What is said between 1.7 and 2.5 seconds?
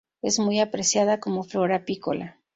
apícola.